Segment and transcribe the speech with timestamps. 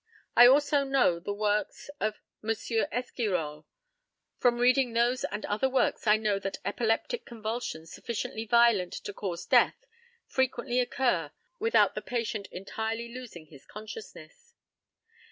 [0.35, 2.49] I also know the works of M.
[2.49, 3.65] Esquirolle.
[4.39, 9.45] From reading those and other works I know that epileptic convulsions sufficiently violent to cause
[9.45, 9.85] death
[10.25, 11.29] frequently occur
[11.59, 14.55] without the patient entirely losing his consciousness.